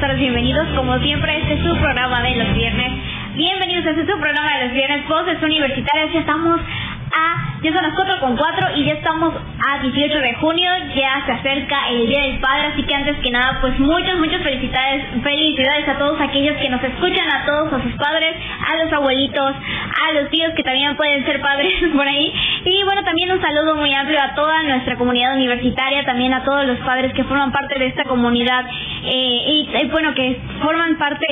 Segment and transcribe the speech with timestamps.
[0.00, 2.92] Buenas tardes, bienvenidos como siempre este es su programa de los viernes.
[3.34, 7.82] Bienvenidos a este su programa de los viernes, Voces Universitarias, ya estamos a, ya son
[7.82, 12.08] las 4 con 4 y ya estamos a 18 de junio, ya se acerca el
[12.08, 16.18] Día del Padre, así que antes que nada, pues muchas, muchas felicidades, felicidades a todos
[16.18, 20.54] aquellos que nos escuchan, a todos, a sus padres, a los abuelitos, a los tíos
[20.56, 22.32] que también pueden ser padres por ahí,
[22.64, 26.66] y bueno, también un saludo muy amplio a toda nuestra comunidad universitaria, también a todos
[26.66, 28.64] los padres que forman parte de esta comunidad,
[29.04, 31.26] eh, y bueno, que forman parte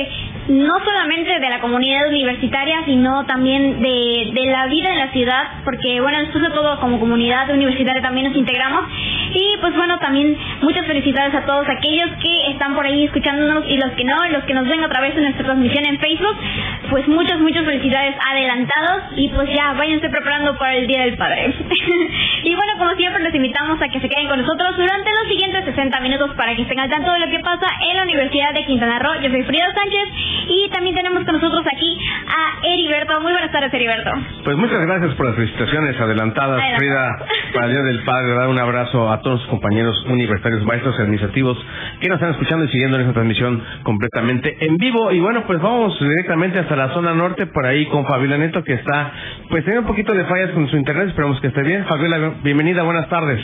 [0.49, 6.01] no solamente de la comunidad universitaria, sino también de, la vida en la ciudad, porque
[6.01, 8.85] bueno, después de todo como comunidad universitaria también nos integramos
[9.31, 13.77] y pues bueno, también muchas felicidades a todos aquellos que están por ahí escuchándonos y
[13.77, 16.37] los que no, los que nos ven a través de nuestra transmisión en Facebook,
[16.89, 21.53] pues muchas, muchas felicidades adelantados y pues ya váyanse preparando para el Día del Padre.
[22.43, 25.65] y bueno, como siempre les invitamos a que se queden con nosotros durante los siguientes
[25.65, 28.65] 60 minutos para que estén al tanto de lo que pasa en la Universidad de
[28.65, 29.21] Quintana Roo.
[29.21, 31.97] Yo soy Frida Sánchez y también tenemos con nosotros aquí
[32.27, 33.21] a Heriberto.
[33.21, 34.11] Muy buenas tardes, Heriberto.
[34.43, 36.77] Pues muchas gracias por las felicitaciones adelantadas, Adelante.
[36.77, 38.33] Frida, para el Día del Padre.
[38.33, 41.57] Dar un abrazo a todos los compañeros universitarios, maestros administrativos
[42.01, 45.11] que nos están escuchando y siguiendo en esta transmisión completamente en vivo.
[45.11, 48.73] Y bueno, pues vamos directamente hasta la zona norte, por ahí con Fabiola Neto, que
[48.73, 49.11] está,
[49.49, 51.09] pues tiene un poquito de fallas con su internet.
[51.09, 51.85] Esperamos que esté bien.
[51.85, 53.39] Fabiola, bienvenida, buenas tardes.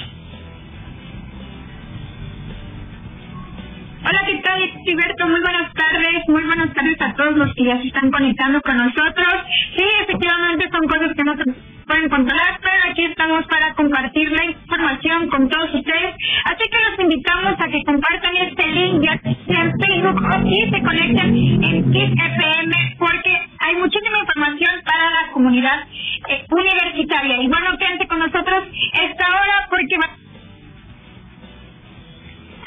[4.08, 5.28] Hola, ¿qué Heriberto?
[5.28, 8.78] Muy buenas tardes, muy buenas tardes a todos los que ya se están conectando con
[8.78, 9.34] nosotros.
[9.76, 11.44] Sí, efectivamente son cosas que no se
[11.86, 16.16] pueden controlar, pero aquí estamos para compartir la información con todos ustedes.
[16.46, 20.70] Así que los invitamos a que compartan este link ya sea en Facebook o y
[20.70, 25.84] se conecten en KISS FM porque hay muchísima información para la comunidad
[26.30, 27.42] eh, universitaria.
[27.42, 28.64] Y bueno, quédense con nosotros
[28.94, 30.25] esta hora porque va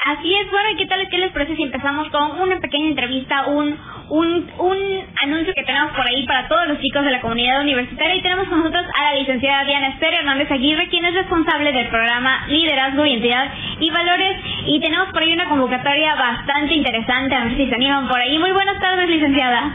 [0.05, 1.09] Así es, bueno, ¿y qué tal?
[1.09, 3.77] ¿Qué les parece si empezamos con una pequeña entrevista, un,
[4.09, 4.77] un, un
[5.23, 8.15] anuncio que tenemos por ahí para todos los chicos de la comunidad universitaria?
[8.15, 11.87] Y tenemos con nosotros a la licenciada Diana Esther Hernández Aguirre, quien es responsable del
[11.87, 13.51] programa Liderazgo, Identidad
[13.81, 14.37] y Valores.
[14.67, 18.39] Y tenemos por ahí una convocatoria bastante interesante, a ver si se animan por ahí.
[18.39, 19.73] Muy buenas tardes, licenciada.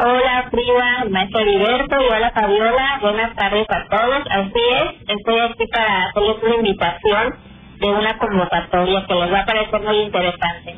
[0.00, 4.22] Hola Frida, maestro Heriberto hola Fabiola, buenas tardes a todos.
[4.28, 7.51] Así es, estoy aquí para hacerles una invitación
[7.82, 10.76] de una convocatoria que les va a parecer muy interesante.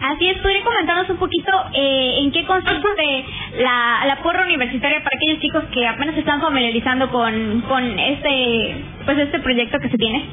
[0.00, 3.24] Así es, ¿podría comentarnos un poquito eh, en qué consiste
[3.58, 8.84] la, la porra universitaria para aquellos chicos que apenas se están familiarizando con, con este
[9.04, 10.24] pues este proyecto que se tiene?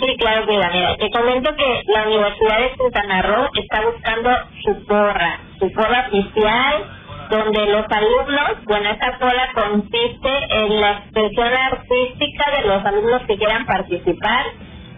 [0.00, 4.30] Sí, claro, Frida, mira, te comento que la Universidad de Quintana Roo está buscando
[4.64, 11.48] su porra, su porra oficial, donde los alumnos, bueno, esta porra consiste en la expresión
[11.48, 14.44] artística de los alumnos que quieran participar,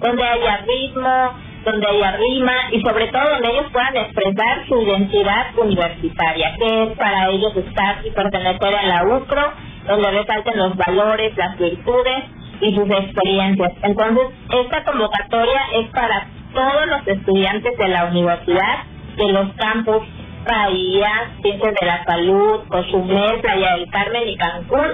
[0.00, 5.46] donde haya ritmo, donde haya rima y sobre todo donde ellos puedan expresar su identidad
[5.56, 9.52] universitaria, que es para ellos estar y pertenecer a la UCRO,
[9.86, 12.24] donde resalten los valores, las virtudes
[12.60, 13.72] y sus experiencias.
[13.82, 18.84] Entonces, esta convocatoria es para todos los estudiantes de la universidad,
[19.16, 20.02] de los campus
[20.44, 21.10] Bahía,
[21.43, 24.88] Ciencias de la Salud, Cozumel, Playa del Carmen y Cancún,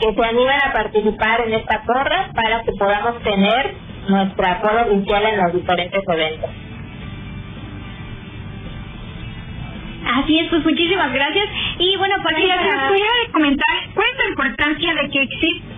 [0.00, 3.74] que se animan a participar en esta porra para que podamos tener
[4.08, 6.50] nuestra porra oficial en los diferentes eventos.
[10.16, 11.46] Así es, pues muchísimas gracias.
[11.78, 15.74] Y bueno, para Oye, ¿les pudiera comentar cuál es la importancia de que exista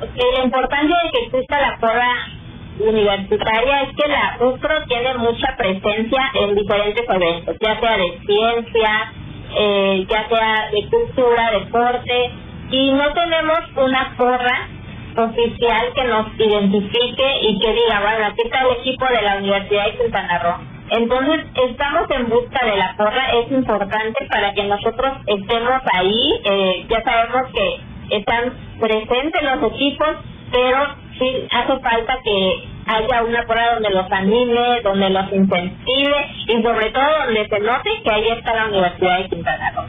[0.00, 2.37] Ok, la importancia de que exista la porra
[2.80, 9.12] universitaria es que la UCRO tiene mucha presencia en diferentes eventos, ya sea de ciencia,
[9.58, 12.30] eh, ya sea de cultura, deporte,
[12.70, 14.68] y no tenemos una porra
[15.16, 19.86] oficial que nos identifique y que diga, bueno, aquí está el equipo de la Universidad
[19.86, 20.78] de Quintana Roo.
[20.90, 26.86] Entonces, estamos en busca de la porra, es importante para que nosotros estemos ahí, eh,
[26.88, 30.16] ya sabemos que están presentes los equipos,
[30.50, 36.62] pero sí hace falta que haya una porra donde los anime, donde los incentive y
[36.62, 39.84] sobre todo donde se note que ahí está la Universidad de Quintana Roo.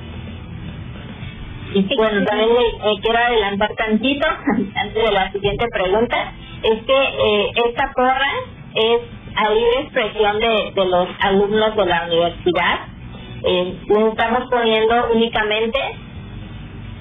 [1.73, 4.27] Y bueno, también le, eh, quiero adelantar tantito,
[4.75, 6.33] antes de la siguiente pregunta,
[6.63, 8.31] es que eh, esta porra
[8.73, 9.01] es
[9.35, 12.79] a libre expresión de, de los alumnos de la universidad.
[13.43, 15.79] Eh, nos estamos poniendo únicamente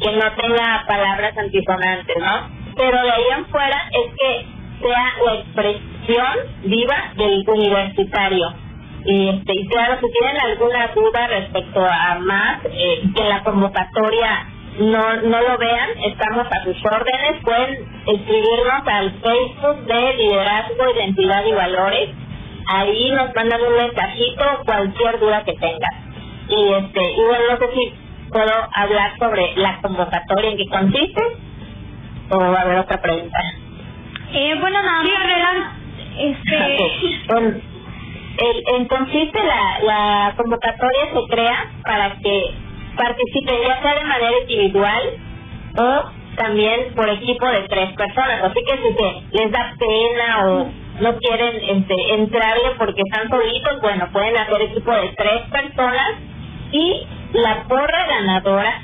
[0.01, 2.58] que no tenga palabras antisonantes, ¿no?
[2.79, 4.47] Pero de ahí en fuera es que
[4.81, 8.55] sea la expresión viva del universitario.
[9.05, 14.47] Y, este, y claro, si tienen alguna duda respecto a más, eh, que la convocatoria
[14.79, 21.45] no, no lo vean, estamos a sus órdenes, pueden escribirnos al Facebook de Liderazgo, Identidad
[21.47, 22.11] y Valores,
[22.69, 26.47] ahí nos mandan un mensajito, cualquier duda que tengan.
[26.49, 27.93] Y este, y bueno, no sé si
[28.31, 31.48] puedo hablar sobre la convocatoria en qué consiste
[32.31, 33.39] o va a haber otra pregunta.
[34.33, 35.75] Eh, bueno, nada más,
[36.19, 36.57] este...
[37.37, 37.63] en,
[38.39, 42.55] el, en consiste la, la convocatoria se crea para que
[42.97, 45.03] participen ya sea de manera individual
[45.77, 48.43] o también por equipo de tres personas.
[48.45, 50.69] Así que si se les da pena o
[51.01, 56.15] no quieren este, entrarle porque están solitos, bueno, pueden hacer equipo de tres personas
[56.73, 58.83] y la porra ganadora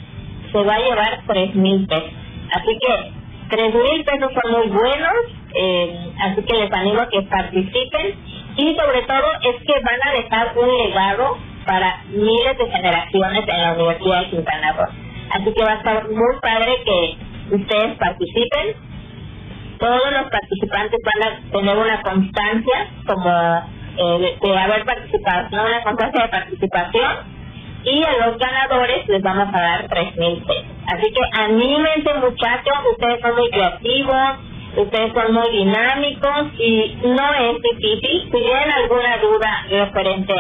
[0.52, 2.12] se va a llevar tres mil pesos.
[2.52, 5.14] Así que tres mil pesos son muy buenos,
[5.54, 8.14] eh, así que les animo a que participen
[8.56, 11.36] y sobre todo es que van a dejar un legado
[11.66, 14.88] para miles de generaciones en la Universidad de Quintana Roo.
[15.30, 18.76] Así que va a estar muy padre que ustedes participen.
[19.78, 23.30] Todos los participantes van a tener una constancia como
[23.96, 27.33] eh, de, haber participado, una constancia de participación
[27.84, 30.64] y a los ganadores les vamos a dar tres mil pesos.
[30.86, 34.30] Así que anímense muchachos, ustedes son muy creativos,
[34.76, 38.22] ustedes son muy dinámicos y no es difícil.
[38.24, 40.34] Si tienen alguna duda referente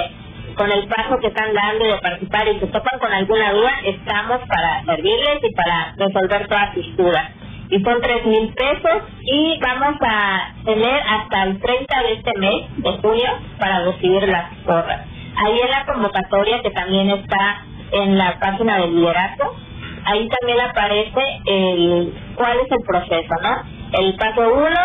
[0.54, 4.40] con el paso que están dando de participar y se topan con alguna duda, estamos
[4.48, 7.30] para servirles y para resolver todas sus dudas.
[7.70, 12.76] Y son tres mil pesos y vamos a tener hasta el 30 de este mes
[12.76, 15.13] de junio para recibir las porras.
[15.36, 19.56] Ahí en la convocatoria que también está en la página del liderazgo,
[20.04, 23.62] ahí también aparece el cuál es el proceso, ¿no?
[23.98, 24.80] El paso uno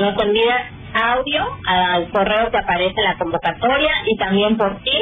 [0.00, 4.98] nos envía audio al correo que aparece en la convocatoria y también por ti.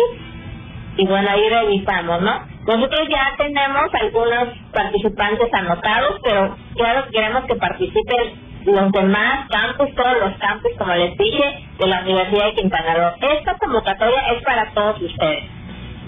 [0.97, 2.41] Y bueno, ahí revisamos, ¿no?
[2.67, 10.19] Nosotros ya tenemos algunos participantes anotados, pero claro, queremos que participen los demás campus, todos
[10.21, 13.31] los campus, como les dije, de la Universidad de Quintana Roo.
[13.39, 15.45] Esta convocatoria es para todos ustedes.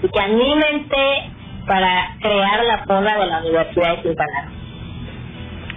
[0.03, 1.31] Y que anímense
[1.67, 4.60] para crear la poda de la Universidad de Quintana Roo.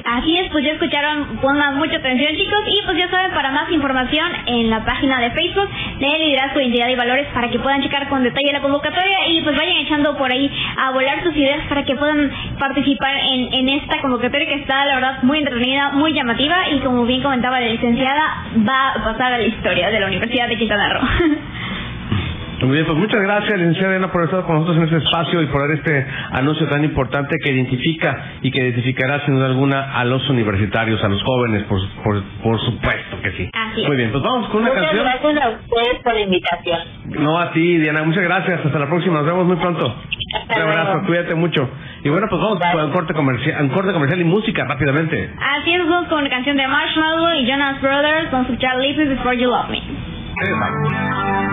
[0.04, 2.60] Así es, pues ya escucharon, pongan mucha atención chicos.
[2.66, 5.68] Y pues ya saben para más información en la página de Facebook
[5.98, 9.28] de Liderazgo, Identidad y Valores para que puedan checar con detalle la convocatoria.
[9.28, 13.54] Y pues vayan echando por ahí a volar sus ideas para que puedan participar en,
[13.54, 16.68] en esta convocatoria que está la verdad muy entretenida, muy llamativa.
[16.68, 20.48] Y como bien comentaba la licenciada va a pasar a la historia de la Universidad
[20.48, 21.00] de Quintana Roo.
[22.64, 25.46] Muy bien, pues muchas gracias, licenciada Elena, por estar con nosotros en este espacio y
[25.46, 30.04] por dar este anuncio tan importante que identifica y que identificará sin duda alguna a
[30.04, 33.50] los universitarios, a los jóvenes, por, por, por supuesto que sí.
[33.86, 35.04] Muy bien, pues vamos con una muchas canción.
[35.04, 36.78] gracias a ustedes por la invitación.
[37.22, 38.64] No, a ti, Diana, muchas gracias.
[38.64, 39.94] Hasta la próxima, nos vemos muy pronto.
[40.40, 41.06] Hasta Un abrazo, luego.
[41.06, 41.68] cuídate mucho.
[42.02, 45.30] Y bueno, pues vamos con un corte comercial, un corte comercial y música rápidamente.
[45.60, 49.36] Así es, vamos con la canción de Marshmallow y Jonas Brothers, vamos a escuchar Before
[49.38, 51.43] You Love Me.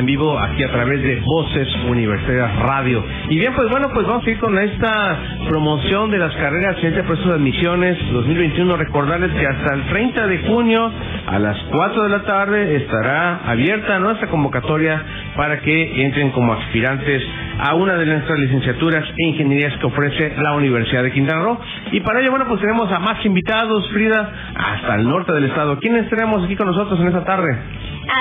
[0.00, 3.04] en vivo aquí a través de Voces Universidad Radio.
[3.28, 7.02] Y bien, pues bueno, pues vamos a ir con esta promoción de las carreras de
[7.02, 8.76] proceso de admisiones 2021.
[8.78, 10.90] Recordarles que hasta el 30 de junio
[11.26, 15.02] a las 4 de la tarde estará abierta nuestra convocatoria
[15.36, 17.22] para que entren como aspirantes
[17.62, 21.58] a una de nuestras licenciaturas e ingenierías que ofrece la Universidad de Quintana Roo.
[21.92, 25.78] Y para ello, bueno, pues tenemos a más invitados, Frida, hasta el norte del estado.
[25.78, 27.48] ¿Quiénes tenemos aquí con nosotros en esta tarde?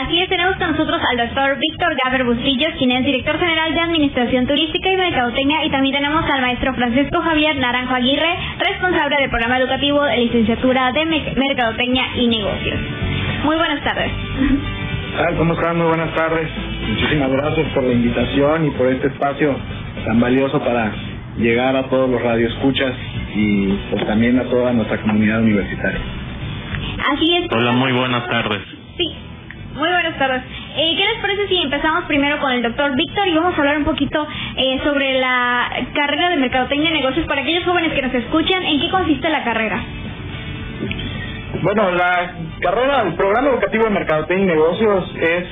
[0.04, 3.80] Así es, tenemos con nosotros al doctor Víctor Gaber Bustillos, quien es director general de
[3.80, 9.30] Administración Turística y Mercadotecnia, y también tenemos al maestro Francisco Javier Naranjo Aguirre, responsable del
[9.32, 12.80] programa educativo de licenciatura de Me- Mercadotecnia y Negocios.
[13.46, 14.12] Muy buenas tardes.
[15.18, 15.36] tal?
[15.38, 15.78] ¿Cómo están?
[15.78, 16.50] Muy buenas tardes.
[16.90, 19.56] Muchísimas gracias por la invitación y por este espacio
[20.06, 20.92] tan valioso para
[21.38, 22.94] llegar a todos los radioescuchas
[23.36, 26.00] y pues también a toda nuestra comunidad universitaria.
[27.14, 27.52] Así es.
[27.52, 28.62] Hola, muy buenas tardes.
[28.98, 29.16] Sí,
[29.76, 30.42] muy buenas tardes.
[30.78, 33.78] Eh, ¿Qué les parece si empezamos primero con el doctor Víctor y vamos a hablar
[33.78, 34.28] un poquito
[34.58, 38.64] eh, sobre la carrera de Mercadotecnia y Negocios para aquellos jóvenes que nos escuchan?
[38.64, 39.80] ¿En qué consiste la carrera?
[41.62, 45.46] Bueno, la carrera, el programa educativo de Mercadotecnia y Negocios es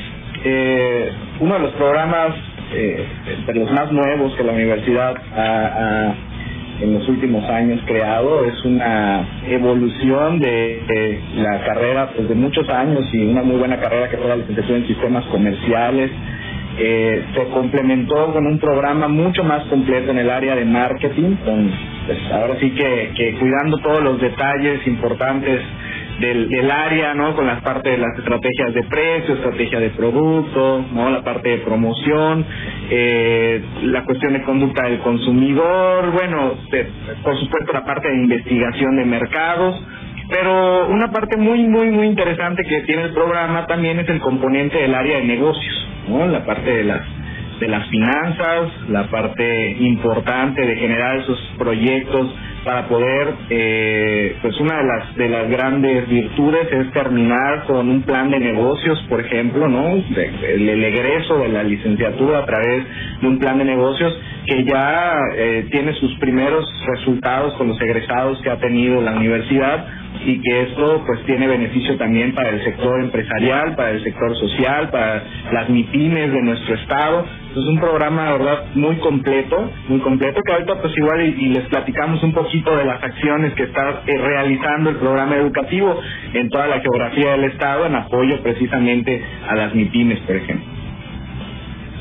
[0.44, 2.36] eh, uno de los programas
[2.74, 3.06] eh,
[3.46, 6.14] de los más nuevos que la universidad ha,
[6.82, 8.46] en los últimos años creado.
[8.46, 14.10] Es una evolución de, la carrera pues, de muchos años y una muy buena carrera
[14.10, 16.12] que fue la licenciatura en sistemas comerciales.
[16.80, 21.36] Eh, se complementó con un programa mucho más completo en el área de marketing,
[22.06, 25.60] pues, ahora sí que, que cuidando todos los detalles importantes
[26.20, 27.36] del, área, ¿no?
[27.36, 31.10] Con las partes de las estrategias de precio, estrategia de producto, ¿no?
[31.10, 32.46] La parte de promoción,
[32.90, 36.56] eh, la cuestión de conducta del consumidor, bueno,
[37.24, 39.84] por supuesto la parte de investigación de mercados,
[40.30, 44.78] pero una parte muy, muy, muy interesante que tiene el programa también es el componente
[44.78, 46.28] del área de negocios, ¿no?
[46.28, 47.02] La parte de las
[47.60, 52.32] de las finanzas, la parte importante de generar esos proyectos
[52.64, 58.02] para poder, eh, pues una de las de las grandes virtudes es terminar con un
[58.02, 59.94] plan de negocios, por ejemplo, ¿no?
[59.96, 62.84] El egreso de la licenciatura a través
[63.22, 64.14] de un plan de negocios
[64.46, 69.86] que ya eh, tiene sus primeros resultados con los egresados que ha tenido la universidad
[70.26, 74.90] y que esto pues tiene beneficio también para el sector empresarial, para el sector social,
[74.90, 77.26] para las MIPIMES de nuestro estado.
[77.52, 81.66] Es un programa, de verdad, muy completo, muy completo, que ahorita pues igual y, les
[81.70, 86.00] platicamos un poquito de las acciones que está eh, realizando el programa educativo
[86.34, 90.78] en toda la geografía del estado en apoyo precisamente a las MIPIMES, por ejemplo.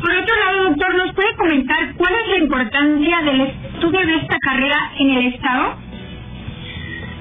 [0.01, 4.37] Por otro lado, doctor, ¿nos puede comentar cuál es la importancia del estudio de esta
[4.39, 5.86] carrera en el Estado?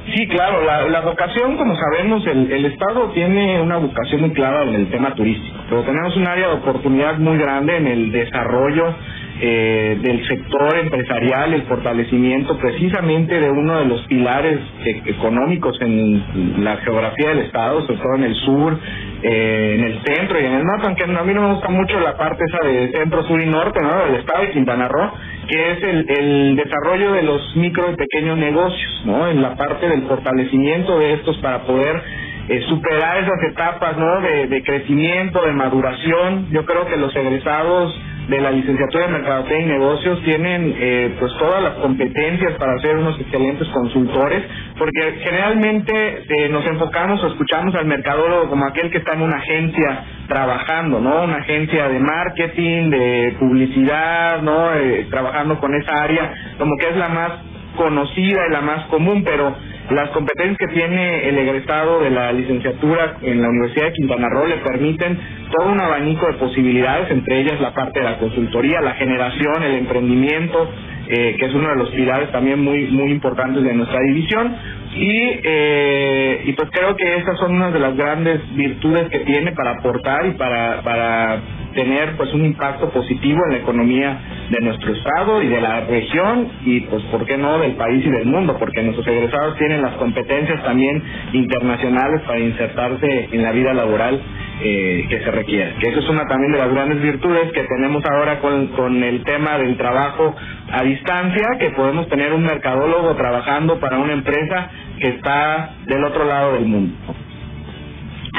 [0.08, 4.64] Sí, claro, la, la vocación, como sabemos, el, el Estado tiene una vocación muy clara
[4.64, 8.96] en el tema turístico, pero tenemos un área de oportunidad muy grande en el desarrollo
[9.42, 16.64] eh, del sector empresarial, el fortalecimiento precisamente de uno de los pilares e- económicos en
[16.66, 18.80] la geografía del Estado, sobre todo en el sur,
[19.24, 22.00] eh, en el centro y en el norte, aunque a mí no me gusta mucho
[22.00, 24.06] la parte esa de centro, sur y norte, ¿no?
[24.08, 25.12] Del Estado de Quintana Roo,
[25.48, 29.28] que es el, el desarrollo de los micro y pequeños negocios, ¿no?
[29.28, 32.02] En la parte del fortalecimiento de estos para poder
[32.50, 34.22] eh, superar esas etapas, ¿no?
[34.22, 36.48] De, de crecimiento, de maduración.
[36.52, 41.32] Yo creo que los egresados de la licenciatura de Mercadotecnia y Negocios tienen eh, pues
[41.38, 44.44] todas las competencias para ser unos excelentes consultores,
[44.78, 49.38] porque generalmente eh, nos enfocamos o escuchamos al mercadólogo como aquel que está en una
[49.38, 51.24] agencia trabajando, ¿no?
[51.24, 54.74] Una agencia de marketing, de publicidad, ¿no?
[54.74, 57.32] Eh, trabajando con esa área, como que es la más
[57.76, 59.56] conocida y la más común, pero
[59.92, 64.48] las competencias que tiene el egresado de la licenciatura en la Universidad de Quintana Roo
[64.48, 65.20] le permiten
[65.52, 69.76] todo un abanico de posibilidades, entre ellas la parte de la consultoría, la generación, el
[69.76, 70.70] emprendimiento,
[71.08, 74.56] eh, que es uno de los pilares también muy muy importantes de nuestra división.
[74.96, 79.52] Y eh, y pues creo que esas son unas de las grandes virtudes que tiene
[79.52, 81.42] para aportar y para para
[81.76, 86.50] tener pues un impacto positivo en la economía de nuestro estado y de la región
[86.64, 89.94] y pues por qué no del país y del mundo porque nuestros egresados tienen las
[89.96, 91.04] competencias también
[91.34, 94.22] internacionales para insertarse en la vida laboral
[94.64, 98.04] eh, que se requiere que eso es una también de las grandes virtudes que tenemos
[98.06, 100.34] ahora con, con el tema del trabajo
[100.72, 106.24] a distancia que podemos tener un mercadólogo trabajando para una empresa que está del otro
[106.24, 106.96] lado del mundo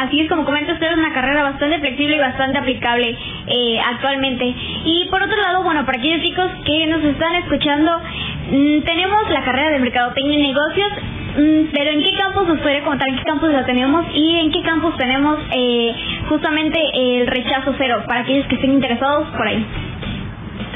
[0.06, 3.16] Así es, como comenta usted, es una carrera bastante flexible y bastante aplicable
[3.48, 4.54] eh, actualmente.
[4.84, 7.90] Y por otro lado, bueno, para aquellos chicos que nos están escuchando,
[8.52, 10.92] mm, tenemos la carrera de Mercadotecnia y Negocios,
[11.36, 14.52] mm, pero ¿en qué campus nos podría contar en qué campus la tenemos y en
[14.52, 15.92] qué campus tenemos eh,
[16.28, 19.66] justamente el rechazo cero para aquellos que estén interesados por ahí?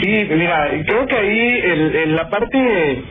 [0.02, 1.60] Sí, mira, creo que ahí
[2.02, 3.04] en la parte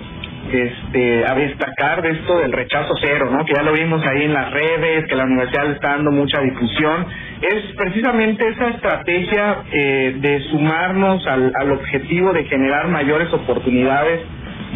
[0.90, 3.46] este, a destacar de esto del rechazo cero, ¿no?
[3.46, 6.42] Que ya lo vimos ahí en las redes, que la universidad le está dando mucha
[6.42, 7.06] difusión,
[7.42, 14.22] es precisamente esa estrategia eh, de sumarnos al, al objetivo de generar mayores oportunidades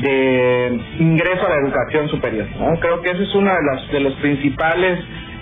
[0.01, 2.79] de ingreso a la educación superior, ¿no?
[2.79, 5.00] Creo que ese es uno de los, de los principales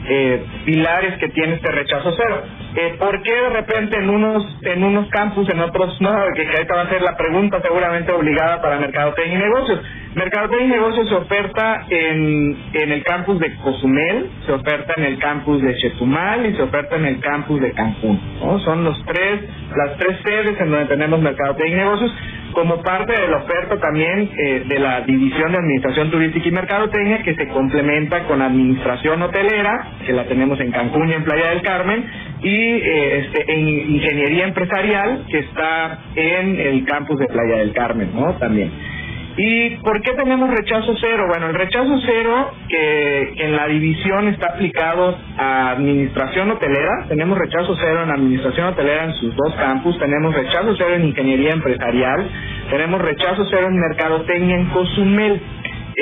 [0.08, 2.44] eh, pilares que tiene este rechazo cero.
[2.76, 6.12] Eh, ¿Por qué de repente en unos en unos campus, en otros no?
[6.36, 9.80] Que esta va a ser la pregunta seguramente obligada para Mercadotecnia y Negocios.
[10.14, 15.18] Mercadotecnia y Negocios se oferta en, en el campus de Cozumel, se oferta en el
[15.20, 18.20] campus de Chetumal y se oferta en el campus de Cancún.
[18.42, 18.60] ¿no?
[18.60, 19.42] Son los tres,
[19.74, 22.14] las tres sedes en donde tenemos Mercadotecnia y Negocios
[22.52, 27.24] como parte de la oferta también eh, de la División de Administración Turística y Mercadotecnia
[27.24, 31.62] que se complementa con Administración Hotelera, que la tenemos en Cancún y en Playa del
[31.62, 32.06] Carmen,
[32.42, 38.10] y eh, este, en Ingeniería Empresarial, que está en el campus de Playa del Carmen,
[38.14, 38.34] ¿no?
[38.34, 38.91] También.
[39.38, 41.26] ¿Y por qué tenemos rechazo cero?
[41.30, 47.76] Bueno, el rechazo cero que, en la división está aplicado a administración hotelera, tenemos rechazo
[47.80, 52.30] cero en administración hotelera en sus dos campus, tenemos rechazo cero en ingeniería empresarial,
[52.70, 55.42] tenemos rechazo cero en mercadotecnia en Cozumel.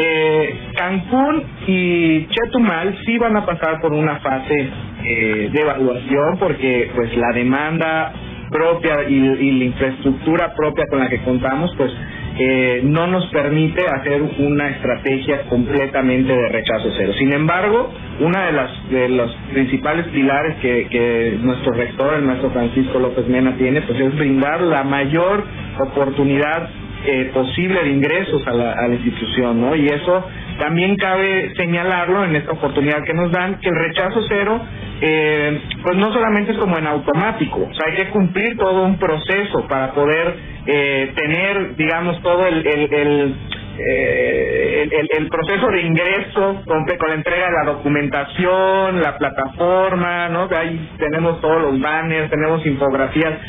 [0.02, 4.70] Eh, Cancún y Chetumal sí van a pasar por una fase
[5.04, 8.14] eh, de evaluación porque pues la demanda
[8.52, 11.92] propia y, y la infraestructura propia con la que contamos pues
[12.42, 17.12] eh, no nos permite hacer una estrategia completamente de rechazo cero.
[17.20, 22.50] Sin embargo, una de las de los principales pilares que, que nuestro rector, el maestro
[22.52, 25.44] Francisco López Mena, tiene, pues es brindar la mayor
[25.80, 26.70] oportunidad
[27.06, 29.76] eh, posible de ingresos a la, a la institución, ¿no?
[29.76, 30.26] Y eso
[30.60, 34.62] también cabe señalarlo en esta oportunidad que nos dan, que el rechazo cero,
[35.02, 39.00] eh, pues no solamente es como en automático, o sea, hay que cumplir todo un
[39.00, 40.36] proceso para poder
[40.68, 43.36] eh, tener, digamos, todo el, el, el
[43.82, 50.28] eh, el, el, proceso de ingreso con, con la entrega de la documentación, la plataforma,
[50.28, 50.50] ¿no?
[50.52, 53.40] Ahí tenemos todos los banners, tenemos infografías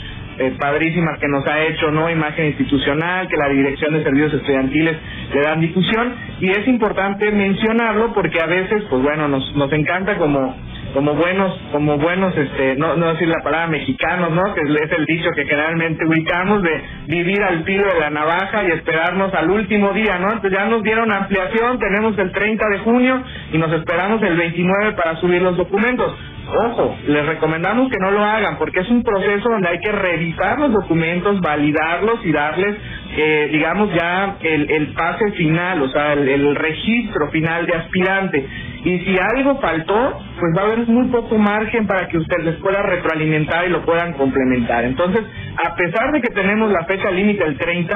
[0.40, 2.09] eh, padrísimas que nos ha hecho, ¿no?
[2.09, 4.96] Imagen institucional, que la Dirección de Servicios Estudiantiles
[5.35, 10.16] le dan difusión y es importante mencionarlo porque a veces, pues bueno, nos, nos encanta
[10.16, 10.57] como
[10.94, 14.55] como buenos, como buenos, este, no, no decir la palabra mexicanos, ¿no?
[14.55, 18.72] Que es el dicho que generalmente ubicamos de vivir al filo de la navaja y
[18.72, 20.33] esperarnos al último día, ¿no?
[20.33, 23.22] Entonces ya nos dieron ampliación, tenemos el 30 de junio
[23.53, 26.12] y nos esperamos el 29 para subir los documentos.
[26.53, 30.59] Ojo, les recomendamos que no lo hagan porque es un proceso donde hay que revisar
[30.59, 32.77] los documentos, validarlos y darles,
[33.17, 38.47] eh, digamos, ya el, el pase final, o sea, el, registro final de aspirante.
[38.85, 42.57] Y si algo faltó, pues va a haber muy poco margen para que usted les
[42.57, 44.85] pueda retroalimentar y lo puedan complementar.
[44.85, 45.23] Entonces,
[45.65, 47.95] a pesar de que tenemos la fecha límite el 30,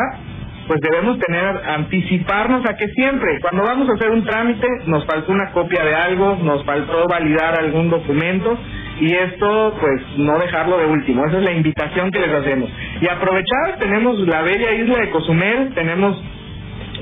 [0.66, 5.32] pues debemos tener, anticiparnos a que siempre, cuando vamos a hacer un trámite, nos faltó
[5.32, 8.58] una copia de algo, nos faltó validar algún documento,
[9.00, 12.70] y esto pues no dejarlo de último, esa es la invitación que les hacemos.
[13.00, 16.22] Y aprovechar, tenemos la bella isla de Cozumel, tenemos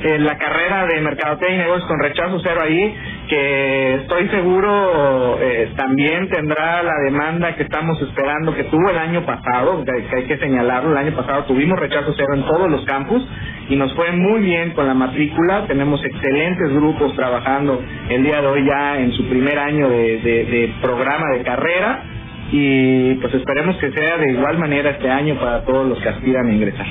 [0.04, 2.94] eh, la carrera de Mercadotecnia y Negocios con rechazo cero ahí,
[3.28, 9.24] que estoy seguro eh, también tendrá la demanda que estamos esperando que tuvo el año
[9.24, 13.24] pasado, que hay que señalarlo, el año pasado tuvimos rechazo cero en todos los campus
[13.68, 18.46] y nos fue muy bien con la matrícula, tenemos excelentes grupos trabajando el día de
[18.48, 22.02] hoy ya en su primer año de, programa de carrera
[22.50, 26.48] y pues esperemos que sea de igual manera este año para todos los que aspiran
[26.48, 26.86] a ingresar.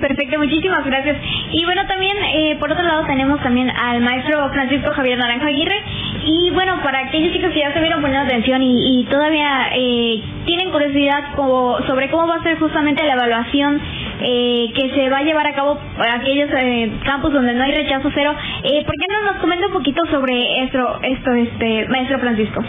[0.00, 1.16] Perfecto, muchísimas gracias.
[1.52, 5.82] Y bueno, también eh, por otro lado tenemos también al maestro Francisco Javier Naranjo Aguirre.
[6.24, 10.22] Y bueno, para aquellos chicos que ya se vieron poniendo atención y, y todavía eh,
[10.46, 13.80] tienen curiosidad como, sobre cómo va a ser justamente la evaluación
[14.20, 17.72] eh, que se va a llevar a cabo para aquellos eh, campos donde no hay
[17.72, 18.34] rechazo cero,
[18.64, 22.64] eh, ¿por qué no nos comenta un poquito sobre esto, esto este maestro Francisco?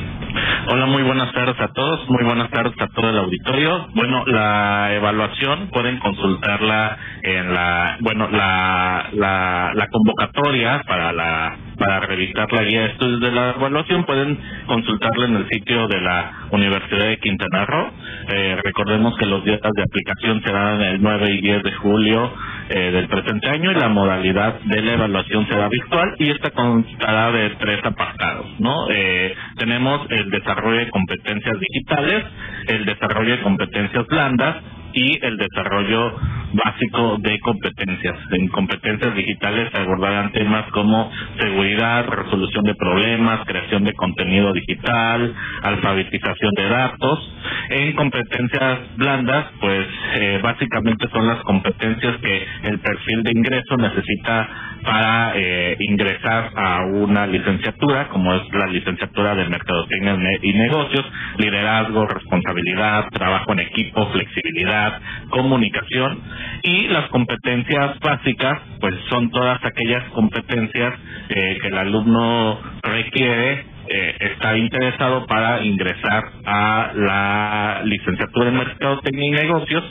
[0.69, 3.89] Hola, muy buenas tardes a todos, muy buenas tardes a todo el auditorio.
[3.95, 12.01] Bueno, la evaluación pueden consultarla en la, bueno, la, la, la convocatoria para la para
[12.01, 14.37] revisar la guía de estudios de la evaluación pueden
[14.67, 17.91] consultarla en el sitio de la Universidad de Quintana Roo.
[18.27, 22.33] Eh, recordemos que los días de aplicación serán el 9 y 10 de julio
[22.69, 27.31] eh, del presente año y la modalidad de la evaluación será virtual y esta constará
[27.31, 28.87] de tres apartados, ¿no?
[28.91, 32.25] Eh, tenemos el desarrollo de competencias digitales,
[32.67, 34.57] el desarrollo de competencias blandas
[34.93, 36.13] y el desarrollo
[36.53, 38.17] básico de competencias.
[38.31, 45.33] En competencias digitales se abordarán temas como seguridad, resolución de problemas, creación de contenido digital,
[45.61, 47.33] alfabetización de datos.
[47.69, 54.68] En competencias blandas, pues eh, básicamente son las competencias que el perfil de ingreso necesita
[54.83, 61.05] para eh, ingresar a una licenciatura, como es la licenciatura de Mercadotecnia y Negocios,
[61.37, 66.21] liderazgo, responsabilidad, trabajo en equipo, flexibilidad, comunicación
[66.63, 70.93] y las competencias básicas, pues son todas aquellas competencias
[71.29, 79.25] eh, que el alumno requiere eh, está interesado para ingresar a la licenciatura en Mercadotecnia
[79.25, 79.83] y Negocios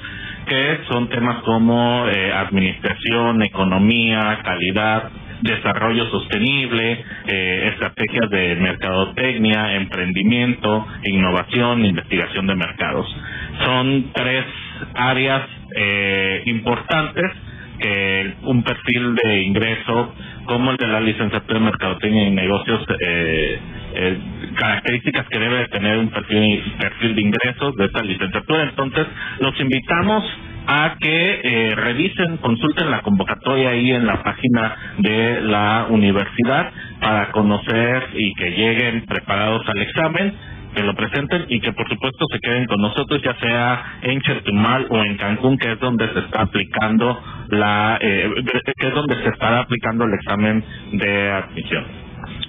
[0.48, 5.11] que son temas como eh, administración, economía, calidad,
[5.42, 13.06] desarrollo sostenible, eh, estrategias de mercadotecnia, emprendimiento, innovación, investigación de mercados.
[13.64, 14.44] Son tres
[14.94, 15.42] áreas
[15.76, 17.32] eh, importantes
[17.78, 20.12] que un perfil de ingreso
[20.46, 23.58] como el de la licenciatura de mercadotecnia y negocios eh,
[23.94, 24.18] eh,
[24.58, 28.64] características que debe tener un perfil, perfil de ingresos de esta licenciatura.
[28.64, 29.06] Entonces,
[29.40, 30.24] los invitamos
[30.66, 37.30] a que eh, revisen, consulten la convocatoria ahí en la página de la universidad para
[37.30, 40.34] conocer y que lleguen preparados al examen
[40.74, 44.86] que lo presenten y que por supuesto se queden con nosotros ya sea en Chetumal
[44.90, 47.18] o en Cancún que es donde se está aplicando
[47.48, 48.30] la eh,
[48.76, 51.97] que es donde se estará aplicando el examen de admisión.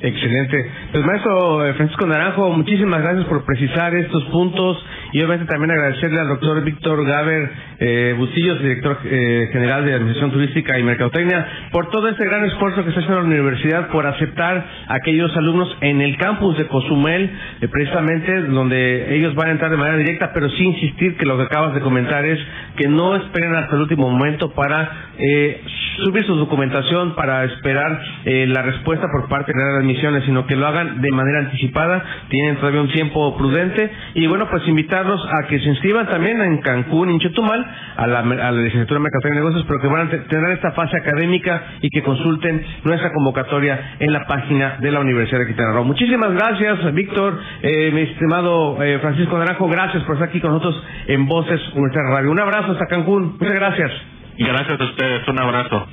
[0.01, 0.71] Excelente.
[0.93, 4.77] Pues maestro eh, Francisco Naranjo, muchísimas gracias por precisar estos puntos
[5.12, 10.31] y obviamente también agradecerle al doctor Víctor Gaber eh, Bustillos, director eh, general de Administración
[10.31, 14.65] Turística y Mercadotecnia, por todo este gran esfuerzo que está haciendo la universidad por aceptar
[14.88, 17.31] aquellos alumnos en el campus de Cozumel,
[17.62, 21.38] eh, precisamente donde ellos van a entrar de manera directa, pero sí insistir que lo
[21.38, 22.39] que acabas de comentar es
[22.77, 25.62] que no esperen hasta el último momento para eh,
[26.03, 30.55] subir su documentación, para esperar eh, la respuesta por parte de las admisiones, sino que
[30.55, 35.47] lo hagan de manera anticipada, tienen todavía un tiempo prudente y bueno, pues invitarlos a
[35.47, 37.65] que se inscriban también en Cancún en Chetumal
[37.97, 40.71] a la, a la licenciatura de Mercadotecnia y Negocios, pero que van a tener esta
[40.71, 45.73] fase académica y que consulten nuestra convocatoria en la página de la Universidad de Quintana
[45.73, 45.84] Roo.
[45.84, 50.82] Muchísimas gracias, Víctor, eh, mi estimado eh, Francisco Naranjo, gracias por estar aquí con nosotros
[51.08, 52.32] en Voces Universidad Radio.
[52.32, 54.18] Un abrazo hasta Cancún, muchas gracias.
[54.39, 55.88] Gracias a ustedes, un abrazo.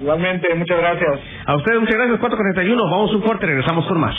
[0.00, 1.20] Igualmente, muchas gracias.
[1.46, 4.16] A ustedes muchas gracias, 441, vamos un corte, regresamos con más.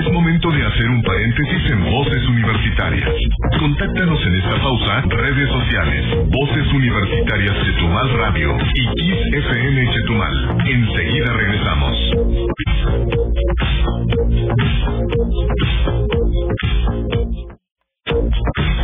[0.00, 3.10] Es momento de hacer un paréntesis en Voces Universitarias.
[3.58, 10.56] Contáctanos en esta pausa, redes sociales, Voces Universitarias Chetumal Radio y Kiss FM Chetumal.
[10.66, 12.12] Enseguida regresamos.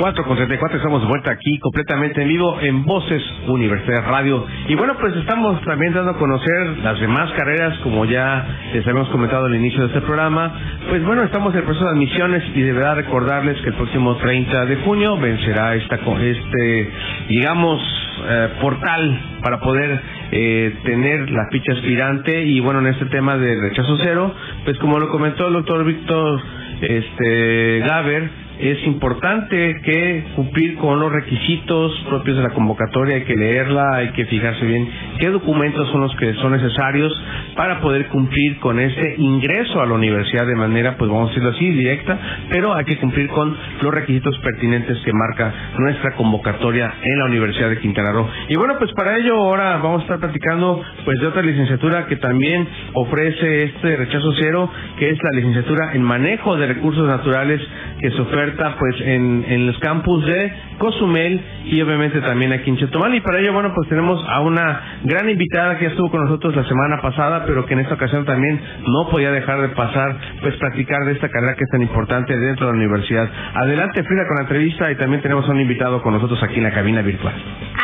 [0.00, 4.44] Cuatro con 34, estamos de vuelta aquí completamente en vivo en Voces Universidad Radio.
[4.68, 9.08] Y bueno, pues estamos también dando a conocer las demás carreras, como ya les habíamos
[9.10, 10.52] comentado al inicio de este programa.
[10.88, 14.16] Pues bueno, estamos en el proceso de admisiones y de verdad recordarles que el próximo
[14.16, 16.90] 30 de junio vencerá esta, este,
[17.28, 17.80] digamos,
[18.26, 20.00] eh, portal para poder
[20.32, 24.98] eh, tener la ficha aspirante y bueno, en este tema de rechazo cero, pues como
[24.98, 26.40] lo comentó el doctor Víctor
[26.80, 33.34] este Gaber, es importante que cumplir con los requisitos propios de la convocatoria, hay que
[33.34, 34.88] leerla, hay que fijarse bien
[35.18, 37.12] qué documentos son los que son necesarios
[37.56, 41.50] para poder cumplir con ese ingreso a la universidad de manera, pues vamos a decirlo
[41.50, 42.18] así, directa,
[42.50, 47.70] pero hay que cumplir con los requisitos pertinentes que marca nuestra convocatoria en la Universidad
[47.70, 48.28] de Quintana Roo.
[48.48, 52.16] Y bueno, pues para ello ahora vamos a estar platicando pues de otra licenciatura que
[52.16, 57.60] también ofrece este rechazo cero, que es la licenciatura en manejo de recursos naturales
[58.00, 62.76] que se oferta pues en, en los campus de Cozumel y obviamente también aquí en
[62.76, 66.56] Chetumal y para ello bueno pues tenemos a una gran invitada que estuvo con nosotros
[66.56, 70.56] la semana pasada pero que en esta ocasión también no podía dejar de pasar pues
[70.56, 73.28] platicar de esta carrera que es tan importante dentro de la universidad.
[73.54, 76.64] Adelante Frida con la entrevista y también tenemos a un invitado con nosotros aquí en
[76.64, 77.34] la cabina virtual.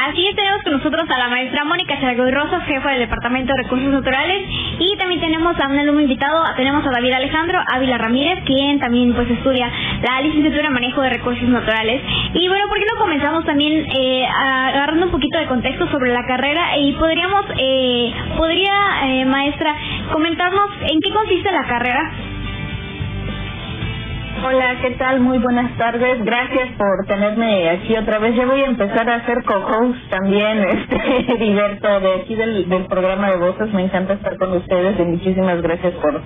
[0.09, 3.63] Así es, tenemos con nosotros a la maestra Mónica Charagoy Rosas, jefa del Departamento de
[3.65, 4.43] Recursos Naturales,
[4.79, 9.13] y también tenemos a un alumno invitado, tenemos a David Alejandro Ávila Ramírez, quien también
[9.15, 9.71] pues estudia
[10.03, 12.03] la licenciatura en Manejo de Recursos Naturales.
[12.35, 16.25] Y bueno, ¿por qué no comenzamos también eh, agarrando un poquito de contexto sobre la
[16.27, 18.73] carrera y podríamos, eh, podría,
[19.09, 19.75] eh, maestra,
[20.13, 22.13] comentarnos en qué consiste la carrera?
[24.47, 25.19] Hola, ¿qué tal?
[25.19, 26.25] Muy buenas tardes.
[26.25, 28.37] Gracias por tenerme aquí otra vez.
[28.37, 33.29] Yo voy a empezar a hacer co-host también, este, Heriberto, de aquí del, del programa
[33.33, 33.73] de voces.
[33.75, 36.23] Me encanta estar con ustedes y muchísimas gracias por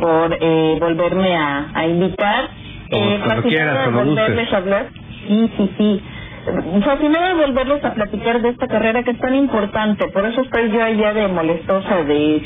[0.00, 2.48] por eh, volverme a, a invitar.
[2.90, 4.52] Como- cuando quieras, de cuando volverles gustes.
[4.52, 4.86] a hablar.
[5.28, 6.02] Sí, sí, sí.
[6.44, 10.82] De volverles a platicar de esta carrera que es tan importante, por eso estoy yo
[10.82, 12.42] allá de molestosa de...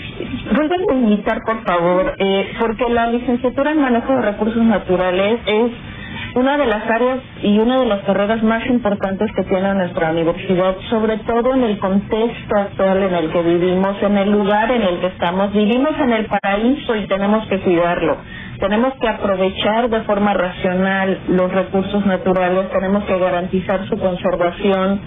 [0.55, 5.73] Vuelvan a invitar, por favor, eh, porque la licenciatura en manejo de recursos naturales es
[6.35, 10.77] una de las áreas y una de las carreras más importantes que tiene nuestra universidad,
[10.91, 15.01] sobre todo en el contexto actual en el que vivimos, en el lugar en el
[15.01, 15.53] que estamos.
[15.53, 18.17] Vivimos en el paraíso y tenemos que cuidarlo.
[18.59, 25.01] Tenemos que aprovechar de forma racional los recursos naturales, tenemos que garantizar su conservación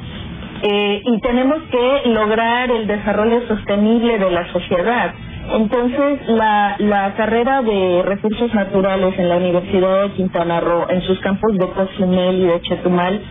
[0.64, 5.14] eh, y tenemos que lograr el desarrollo sostenible de la sociedad.
[5.54, 11.20] Entonces, la, la carrera de recursos naturales en la Universidad de Quintana Roo, en sus
[11.20, 13.22] campus de Cozumel y de Chetumal,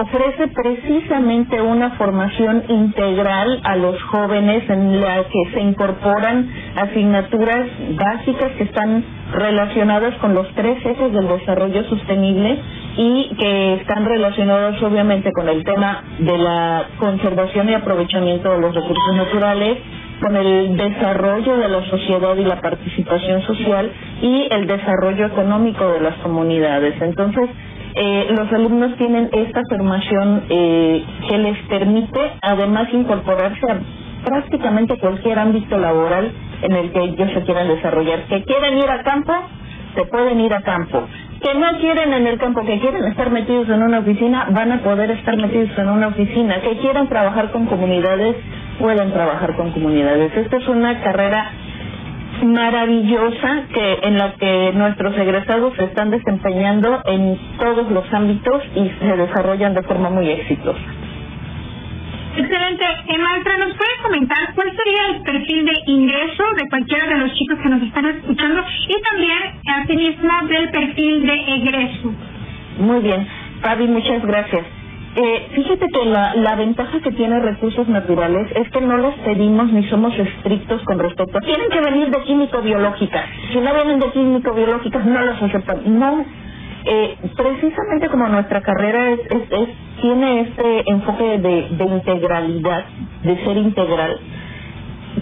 [0.00, 8.52] ofrece precisamente una formación integral a los jóvenes en la que se incorporan asignaturas básicas
[8.52, 12.58] que están relacionadas con los tres ejes del desarrollo sostenible
[12.96, 18.74] y que están relacionados obviamente con el tema de la conservación y aprovechamiento de los
[18.74, 19.78] recursos naturales,
[20.20, 23.90] con el desarrollo de la sociedad y la participación social
[24.22, 27.00] y el desarrollo económico de las comunidades.
[27.00, 27.48] Entonces,
[28.00, 33.80] eh, los alumnos tienen esta formación eh, que les permite además incorporarse a
[34.24, 36.30] prácticamente cualquier ámbito laboral
[36.62, 38.20] en el que ellos se quieran desarrollar.
[38.28, 39.32] Que quieren ir a campo,
[39.96, 41.02] se pueden ir a campo.
[41.42, 44.78] Que no quieren en el campo, que quieren estar metidos en una oficina, van a
[44.78, 46.60] poder estar metidos en una oficina.
[46.60, 48.36] Que quieran trabajar con comunidades,
[48.78, 50.36] pueden trabajar con comunidades.
[50.36, 51.50] Esta es una carrera
[52.42, 58.90] maravillosa que en la que nuestros egresados se están desempeñando en todos los ámbitos y
[59.00, 60.80] se desarrollan de forma muy exitosa.
[62.36, 62.84] Excelente.
[63.08, 67.34] Eh, maestra, ¿nos puede comentar cuál sería el perfil de ingreso de cualquiera de los
[67.34, 72.14] chicos que nos están escuchando y también, asimismo, del perfil de egreso?
[72.78, 73.26] Muy bien,
[73.60, 74.77] Fabi, muchas gracias.
[75.18, 79.72] Eh, fíjate que la, la ventaja que tiene recursos naturales es que no los pedimos
[79.72, 81.40] ni somos estrictos con respecto.
[81.40, 83.24] Tienen que venir de químico-biológica.
[83.52, 85.86] Si no vienen de químico-biológica, no los aceptamos.
[85.86, 86.26] No,
[86.86, 89.70] eh, precisamente como nuestra carrera es, es, es-
[90.02, 92.86] tiene este enfoque de, de integralidad,
[93.24, 94.20] de ser integral,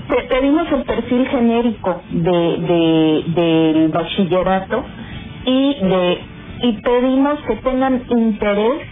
[0.09, 4.85] te- pedimos el perfil genérico de, de del bachillerato
[5.47, 6.19] y de
[6.63, 8.83] y pedimos que tengan interés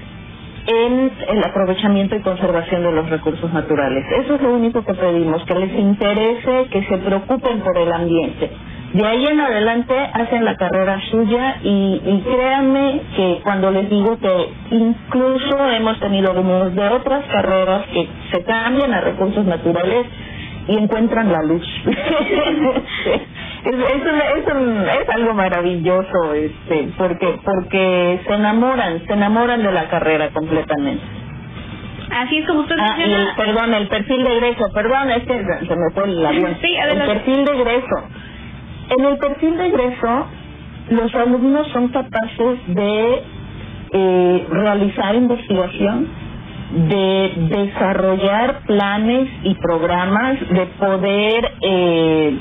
[0.66, 4.04] en el aprovechamiento y conservación de los recursos naturales.
[4.24, 8.50] Eso es lo único que pedimos, que les interese, que se preocupen por el ambiente.
[8.94, 14.18] De ahí en adelante hacen la carrera suya y, y créanme que cuando les digo
[14.18, 20.06] que incluso hemos tenido alumnos de otras carreras que se cambian a recursos naturales
[20.68, 21.66] y encuentran la luz.
[23.64, 29.62] es, es, un- es, un- es algo maravilloso, este, porque porque se enamoran, se enamoran
[29.62, 31.04] de la carrera completamente.
[32.10, 35.34] Así es como usted Ah, y el, perdón, el perfil de egreso, perdón, es que
[35.66, 36.56] se me fue el avión.
[36.60, 38.08] Sí, el perfil de egreso.
[38.96, 40.26] En el perfil de egreso,
[40.90, 43.22] los alumnos son capaces de
[43.92, 46.08] eh, realizar investigación,
[46.72, 52.38] de desarrollar planes y programas, de poder eh,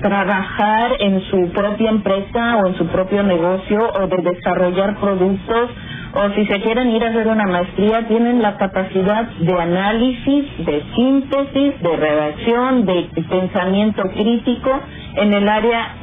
[0.00, 5.70] trabajar en su propia empresa o en su propio negocio o de desarrollar productos
[6.12, 10.82] o si se quieren ir a hacer una maestría tienen la capacidad de análisis, de
[10.96, 14.80] síntesis, de redacción, de pensamiento crítico
[15.16, 15.94] en el área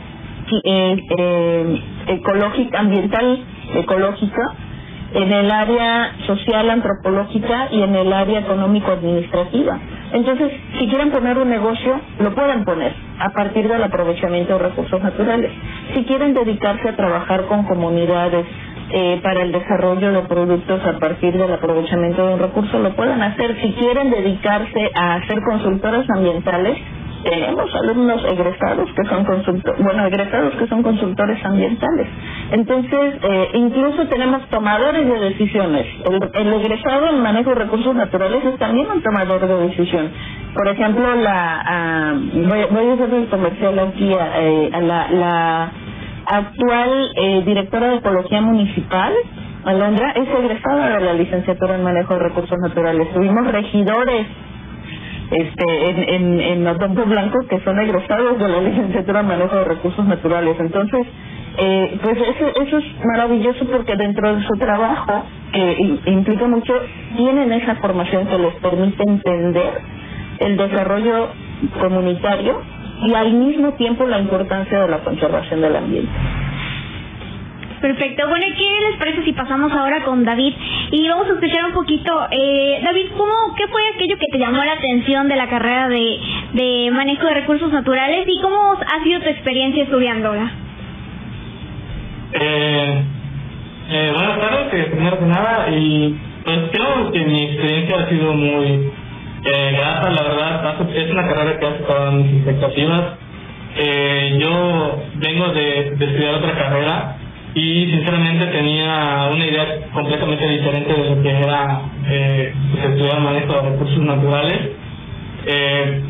[0.63, 3.39] eh, eh, ecológica, ambiental,
[3.75, 4.53] ecológica,
[5.13, 9.80] en el área social, antropológica y en el área económico-administrativa.
[10.13, 15.02] Entonces, si quieren poner un negocio, lo pueden poner a partir del aprovechamiento de recursos
[15.02, 15.52] naturales.
[15.93, 18.46] Si quieren dedicarse a trabajar con comunidades,
[18.89, 23.22] eh, para el desarrollo de productos a partir del aprovechamiento de un recurso lo puedan
[23.22, 23.60] hacer.
[23.62, 26.78] Si quieren dedicarse a ser consultoras ambientales,
[27.29, 32.07] tenemos alumnos egresados que son consultores, bueno, egresados que son consultores ambientales.
[32.51, 35.85] Entonces, eh, incluso tenemos tomadores de decisiones.
[36.05, 40.09] El, el, egresado en manejo de recursos naturales es también un tomador de decisión.
[40.53, 45.71] Por ejemplo, la voy, voy, a hacer el comercial aquí eh, a la, la
[46.25, 49.13] actual eh, directora de Ecología Municipal,
[49.65, 53.11] Alondra, es egresada de la licenciatura en manejo de recursos naturales.
[53.13, 54.27] Tuvimos regidores
[55.31, 59.63] este en, en, en Otompo Blanco que son egresados de la licenciatura en manejo de
[59.65, 60.55] recursos naturales.
[60.59, 61.07] Entonces,
[61.59, 66.73] eh, pues eso, eso es maravilloso porque dentro de su trabajo, que implica mucho,
[67.15, 69.81] tienen esa formación que les permite entender
[70.39, 71.29] el desarrollo
[71.81, 72.61] comunitario
[73.01, 76.11] y al mismo tiempo la importancia de la conservación del ambiente.
[77.81, 78.27] Perfecto.
[78.27, 80.53] Bueno, ¿qué les parece si pasamos ahora con David?
[80.91, 82.27] Y vamos a escuchar un poquito.
[82.31, 86.19] Eh, David, ¿cómo, ¿qué fue aquello que te llamó la atención de la carrera de,
[86.53, 90.51] de manejo de recursos naturales y cómo ha sido tu experiencia estudiándola?
[92.33, 93.03] Eh,
[93.89, 98.33] eh, buenas tardes, eh, primero que nada, y pues creo que mi experiencia ha sido
[98.33, 98.91] muy
[99.45, 103.01] eh, grata, la verdad, es una carrera que ha superado mis expectativas.
[103.79, 107.17] Eh, yo vengo de, de estudiar otra carrera
[107.55, 113.53] y sinceramente tenía una idea completamente diferente de lo que era eh, pues, estudiar manejo
[113.53, 114.60] de recursos naturales.
[115.45, 116.01] Eh,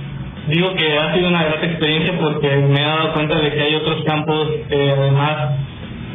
[0.50, 3.76] digo que ha sido una gran experiencia porque me he dado cuenta de que hay
[3.76, 5.52] otros campos, eh, además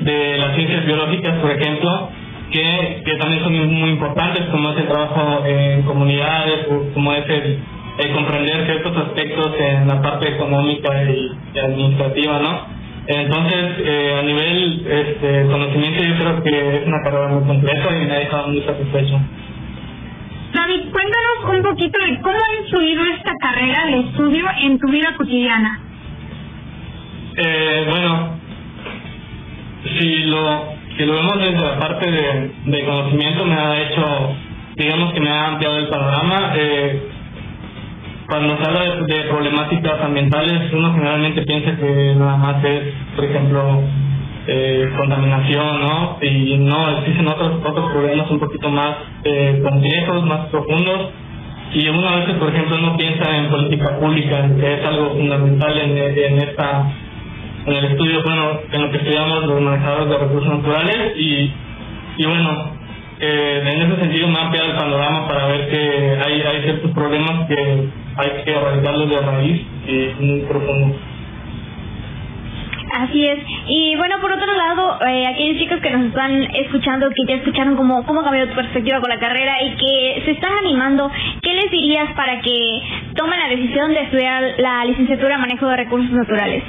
[0.01, 2.09] de las ciencias biológicas, por ejemplo,
[2.51, 7.59] que, que también son muy importantes, como es el trabajo en comunidades, como es el,
[8.15, 12.82] comprender ciertos aspectos en la parte económica y administrativa, ¿no?
[13.07, 18.07] Entonces, eh, a nivel este, conocimiento, yo creo que es una carrera muy completa y
[18.07, 19.21] me ha dejado muy satisfecho.
[20.53, 25.15] David, cuéntanos un poquito de cómo ha influido esta carrera de estudio en tu vida
[25.17, 25.81] cotidiana.
[27.37, 28.39] Eh, bueno,
[29.99, 30.65] si lo,
[30.97, 34.37] si lo vemos desde la parte de, de conocimiento, me ha hecho,
[34.77, 36.53] digamos que me ha ampliado el panorama.
[36.55, 37.12] Eh,
[38.33, 42.81] cuando se habla de, problemáticas ambientales, uno generalmente piensa que nada más es,
[43.15, 43.83] por ejemplo,
[44.47, 46.17] eh, contaminación, ¿no?
[46.23, 51.11] Y no, existen otros, otros problemas un poquito más eh, complejos, más profundos.
[51.75, 55.77] Y uno a veces, por ejemplo, no piensa en política pública, que es algo fundamental
[55.77, 56.91] en, en esta
[57.67, 61.53] en el estudio, bueno, en lo que estudiamos los manejadores de recursos naturales y,
[62.17, 62.73] y bueno,
[63.21, 67.89] eh, en ese sentido ampliado el panorama para ver que hay, hay ciertos problemas que
[68.17, 70.97] hay que erradicarlos de raíz y es muy profundo.
[72.93, 73.39] Así es.
[73.69, 77.75] Y bueno, por otro lado, eh, aquellos chicos que nos están escuchando, que ya escucharon
[77.75, 81.71] cómo, cómo cambió tu perspectiva con la carrera y que se están animando, ¿qué les
[81.71, 82.83] dirías para que
[83.17, 86.63] tomen la decisión de estudiar la licenciatura en manejo de recursos naturales?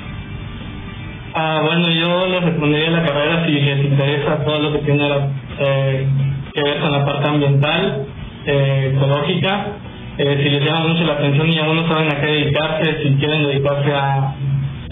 [1.35, 5.09] Ah, bueno, yo les respondería la carrera si les interesa todo lo que tiene
[5.59, 6.07] eh,
[6.53, 8.05] que ver con la parte ambiental,
[8.45, 9.65] eh, ecológica
[10.17, 13.15] eh, si les llama mucho la atención y aún no saben a qué dedicarse, si
[13.15, 14.35] quieren dedicarse a,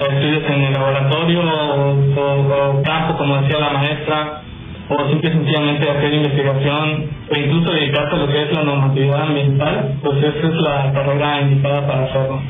[0.02, 4.42] estudios en el laboratorio o, campo, como decía la maestra,
[4.90, 9.94] o simple sencillamente hacer investigación o incluso dedicarse a lo que es la normatividad ambiental,
[10.02, 12.42] pues esa es la carrera indicada para hacerlo.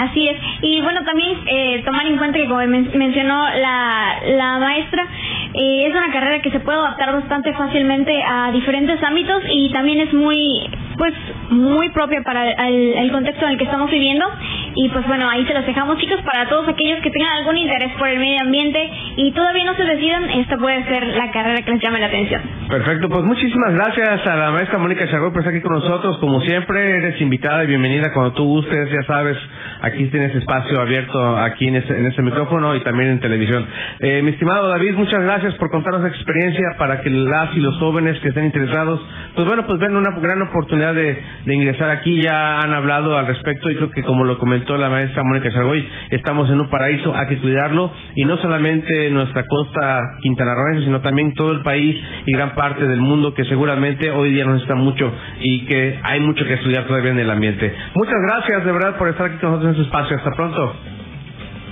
[0.00, 0.38] Así es.
[0.62, 5.06] Y bueno, también eh, tomar en cuenta que como mencionó la, la maestra,
[5.52, 10.00] eh, es una carrera que se puede adaptar bastante fácilmente a diferentes ámbitos y también
[10.00, 11.12] es muy pues
[11.50, 14.26] muy propia para el, el, contexto en el que estamos viviendo
[14.74, 17.92] y pues bueno ahí se los dejamos chicos para todos aquellos que tengan algún interés
[17.98, 21.72] por el medio ambiente y todavía no se decidan esta puede ser la carrera que
[21.72, 22.42] les llame la atención.
[22.68, 26.18] Perfecto pues muchísimas gracias a la maestra Mónica Chagó por estar aquí con nosotros.
[26.18, 29.36] Como siempre eres invitada y bienvenida cuando tú gustes ya sabes
[29.82, 33.66] aquí tienes espacio abierto aquí en ese, en ese micrófono y también en televisión.
[34.00, 37.76] Eh, mi estimado David muchas gracias por contarnos la experiencia para que las y los
[37.78, 39.00] jóvenes que estén interesados
[39.34, 43.70] pues bueno pues ven una gran oportunidad de, ingresar aquí, ya han hablado al respecto
[43.70, 47.28] y creo que como lo comentó la maestra Mónica Sargoy, estamos en un paraíso, hay
[47.28, 51.96] que cuidarlo y no solamente nuestra costa quintanarroense, sino también todo el país
[52.26, 56.20] y gran parte del mundo que seguramente hoy día nos necesita mucho y que hay
[56.20, 57.74] mucho que estudiar todavía en el ambiente.
[57.94, 60.16] Muchas gracias de verdad por estar aquí con nosotros en su espacio.
[60.16, 60.74] Hasta pronto.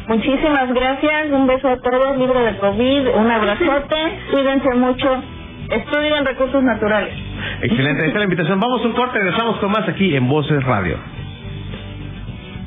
[0.09, 3.97] Muchísimas gracias, un beso a todos, libre de COVID, un abrazote,
[4.30, 5.22] cuídense mucho,
[5.70, 7.12] estudien recursos naturales.
[7.61, 8.59] Excelente, esta es la invitación.
[8.59, 11.18] Vamos a un corte, regresamos con más aquí en Voces Radio.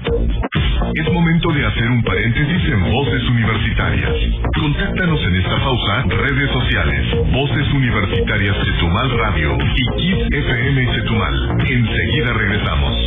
[0.04, 4.14] Es momento de hacer un paréntesis en Voces Universitarias.
[4.60, 11.60] Contáctanos en esta pausa, redes sociales, Voces Universitarias Chetumal Radio y Kids FM Chetumal.
[11.60, 12.97] Enseguida regresamos.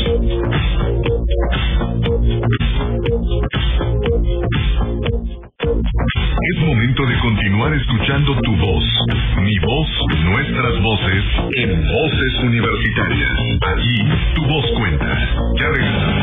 [6.47, 8.85] Es momento de continuar escuchando tu voz,
[9.39, 9.89] mi voz,
[10.25, 11.25] nuestras voces,
[11.57, 13.31] en Voces Universitarias.
[13.63, 15.19] Aquí tu voz cuenta.
[15.59, 16.14] Ya regresamos.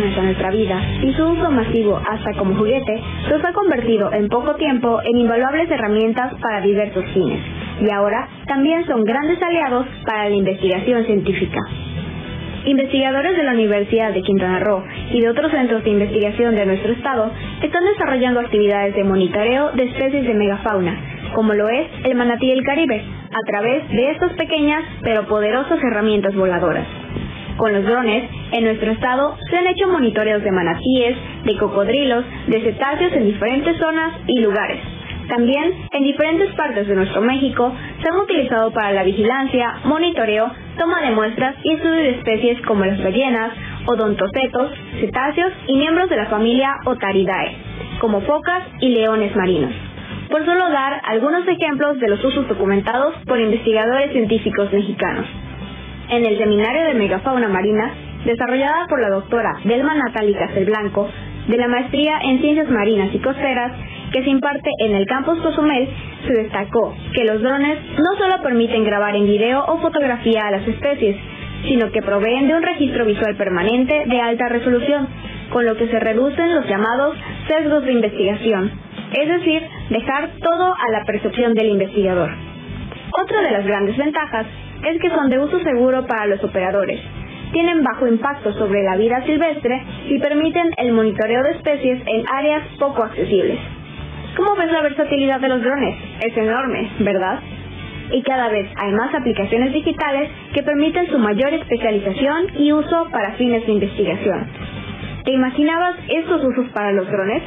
[0.00, 3.44] Llegada de los drones a nuestra vida y su uso masivo hasta como juguete los
[3.44, 7.40] ha convertido en poco tiempo en invaluables herramientas para diversos fines
[7.80, 11.58] y ahora también son grandes aliados para la investigación científica.
[12.66, 16.92] Investigadores de la Universidad de Quintana Roo y de otros centros de investigación de nuestro
[16.92, 17.30] estado
[17.62, 20.94] están desarrollando actividades de monitoreo de especies de megafauna,
[21.34, 26.34] como lo es el manatí del Caribe, a través de estas pequeñas pero poderosas herramientas
[26.34, 26.99] voladoras.
[27.60, 32.62] Con los drones, en nuestro estado se han hecho monitoreos de manatíes, de cocodrilos, de
[32.62, 34.80] cetáceos en diferentes zonas y lugares.
[35.28, 41.02] También, en diferentes partes de nuestro México, se han utilizado para la vigilancia, monitoreo, toma
[41.02, 43.52] de muestras y estudio de especies como las ballenas,
[43.84, 47.56] odontocetos, cetáceos y miembros de la familia Otaridae,
[48.00, 49.74] como focas y leones marinos.
[50.30, 55.26] Por solo dar algunos ejemplos de los usos documentados por investigadores científicos mexicanos.
[56.10, 57.94] En el Seminario de Megafauna Marina,
[58.24, 61.08] desarrollada por la doctora Delma Natalie Castelblanco,
[61.46, 63.72] de la Maestría en Ciencias Marinas y Costeras,
[64.12, 65.88] que se imparte en el campus Cozumel,
[66.26, 70.66] se destacó que los drones no solo permiten grabar en video o fotografía a las
[70.66, 71.16] especies,
[71.68, 75.06] sino que proveen de un registro visual permanente de alta resolución,
[75.50, 78.68] con lo que se reducen los llamados sesgos de investigación,
[79.12, 82.30] es decir, dejar todo a la percepción del investigador.
[83.12, 84.46] Otra de las grandes ventajas
[84.84, 87.00] es que son de uso seguro para los operadores,
[87.52, 92.62] tienen bajo impacto sobre la vida silvestre y permiten el monitoreo de especies en áreas
[92.78, 93.58] poco accesibles.
[94.36, 95.96] ¿Cómo ves la versatilidad de los drones?
[96.20, 97.40] Es enorme, ¿verdad?
[98.12, 103.32] Y cada vez hay más aplicaciones digitales que permiten su mayor especialización y uso para
[103.32, 104.46] fines de investigación.
[105.24, 107.42] ¿Te imaginabas estos usos para los drones?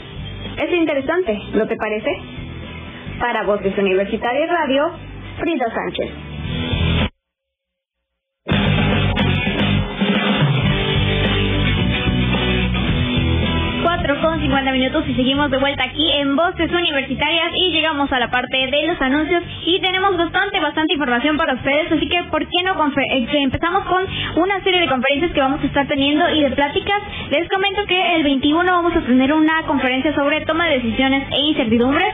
[0.57, 2.11] Es interesante, ¿no te parece?
[3.19, 4.91] Para Voces Universitarias Radio,
[5.39, 6.82] Frida Sánchez.
[14.03, 18.19] 4 con 50 minutos y seguimos de vuelta aquí en Voces Universitarias y llegamos a
[18.19, 22.45] la parte de los anuncios y tenemos bastante, bastante información para ustedes, así que ¿por
[22.45, 24.05] qué no eh, empezamos con
[24.43, 27.01] una serie de conferencias que vamos a estar teniendo y de pláticas?
[27.31, 31.39] Les comento que el 21 vamos a tener una conferencia sobre toma de decisiones e
[31.39, 32.13] incertidumbres.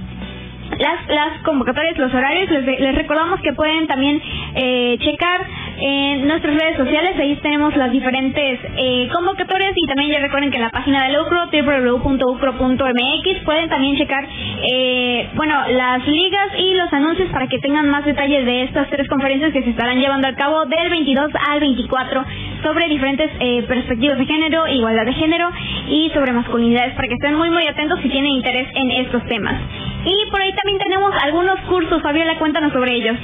[0.79, 2.51] las, las convocatorias, los horarios.
[2.51, 4.20] Les, les recordamos que pueden también
[4.55, 5.47] eh, checar
[5.79, 7.16] en nuestras redes sociales.
[7.18, 11.18] Ahí tenemos las diferentes eh, convocatorias y también ya recuerden que en la página del
[11.20, 14.27] UCRO, www.ucro.mx, pueden también checar,
[14.68, 19.09] eh, bueno, las ligas y los anuncios para que tengan más detalles de estas tres
[19.09, 22.24] conferencias que se estarán llevando a cabo del 22 al 24
[22.62, 25.51] sobre diferentes eh, perspectivas de género, igualdad de género
[25.89, 29.61] y sobre masculinidades para que estén muy muy atentos si tienen interés en estos temas.
[30.05, 33.16] Y por ahí también tenemos algunos cursos, Fabiola, cuéntanos sobre ellos.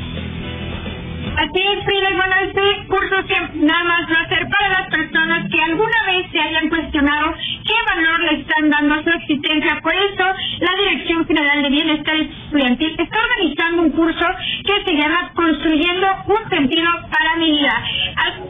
[1.32, 3.16] Es, Frida, bueno, este curso
[3.54, 7.74] nada más va a ser para las personas que alguna vez se hayan cuestionado qué
[7.94, 9.80] valor le están dando a su existencia.
[9.82, 10.24] Por eso,
[10.60, 14.26] la Dirección General de Bienestar Estudiantil está organizando un curso
[14.64, 17.82] que se llama Construyendo un sentido para mi vida,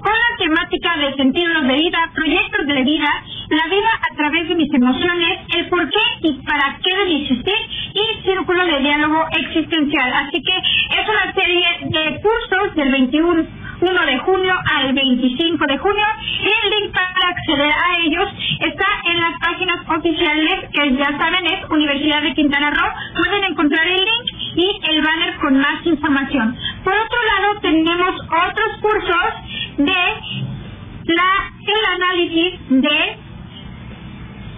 [0.01, 4.55] con la temática de sentidos de vida, proyectos de vida, la vida a través de
[4.57, 5.39] mis emociones,
[5.73, 7.55] por qué y para qué debe existir
[7.95, 10.13] y círculo de diálogo existencial.
[10.13, 15.79] Así que es una serie de cursos del 21 1 de junio al 25 de
[15.79, 16.07] junio
[16.39, 18.29] el link para acceder a ellos
[18.61, 22.93] está en las páginas oficiales que ya saben es Universidad de Quintana Roo.
[23.17, 26.57] Pueden encontrar el link y el banner con más información.
[26.85, 29.33] Por otro lado tenemos otros cursos
[29.79, 29.93] de
[31.67, 33.32] el análisis de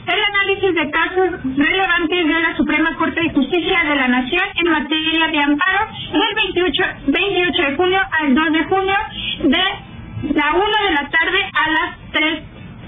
[0.07, 4.71] el análisis de casos relevantes de la Suprema Corte de Justicia de la Nación en
[4.71, 8.97] materia de amparo del 28, 28 de junio al 2 de junio
[9.45, 12.43] de la 1 de la tarde a las 3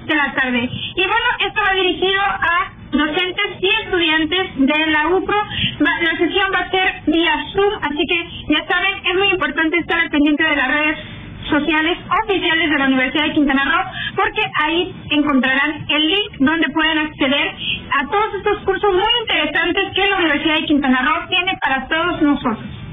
[0.06, 0.70] de la tarde.
[0.96, 5.42] Y bueno, esto va dirigido a docentes y estudiantes de la UPRO.
[5.80, 10.00] La sesión va a ser vía Zoom, así que ya saben, es muy importante estar
[10.00, 11.15] al pendiente de las redes
[11.48, 16.98] sociales oficiales de la Universidad de Quintana Roo, porque ahí encontrarán el link donde pueden
[16.98, 17.54] acceder
[17.98, 22.22] a todos estos cursos muy interesantes que la Universidad de Quintana Roo tiene para todos
[22.22, 22.85] nosotros.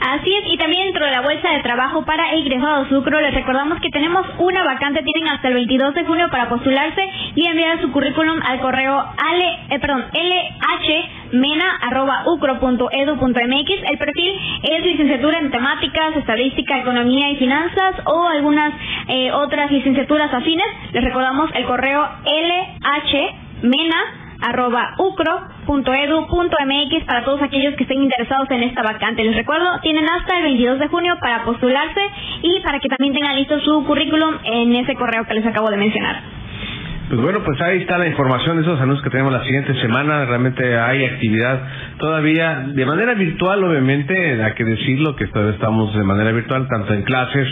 [0.00, 3.78] Así es, y también dentro de la bolsa de trabajo para egresados Sucro, les recordamos
[3.80, 7.02] que tenemos una vacante, tienen hasta el 22 de junio para postularse
[7.34, 10.06] y enviar su currículum al correo ale, eh, perdón,
[11.32, 13.90] lhmena.ucro.edu.mx.
[13.90, 18.72] El perfil es licenciatura en temáticas, estadística, economía y finanzas o algunas
[19.06, 20.66] eh, otras licenciaturas afines.
[20.92, 28.82] Les recordamos el correo lhmena arroba ucro.edu.mx para todos aquellos que estén interesados en esta
[28.82, 29.24] vacante.
[29.24, 32.00] Les recuerdo, tienen hasta el 22 de junio para postularse
[32.42, 35.76] y para que también tengan listo su currículum en ese correo que les acabo de
[35.76, 36.29] mencionar.
[37.10, 40.26] Pues bueno, pues ahí está la información de esos anuncios que tenemos la siguiente semana.
[40.26, 41.60] Realmente hay actividad
[41.98, 46.94] todavía de manera virtual, obviamente, hay que decirlo que todavía estamos de manera virtual, tanto
[46.94, 47.48] en clases